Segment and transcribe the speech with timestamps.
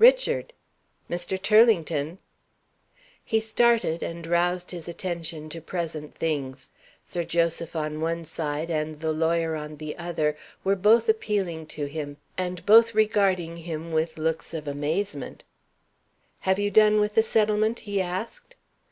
[0.00, 0.54] "Richard!"
[1.08, 1.40] "Mr.
[1.40, 2.18] Turlington!"
[3.24, 6.72] He started, and roused his attention to present things.
[7.04, 11.84] Sir Joseph on one side, and the lawyer on the other, were both appealing to
[11.86, 15.44] him, and both regarding him with looks of amazement.
[16.40, 18.56] "Have you done with the settlement?" he asked.